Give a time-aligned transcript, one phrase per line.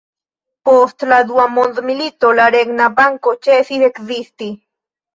[0.69, 4.53] Post la dua mondmilito la Regna Banko ĉesis ekzisti.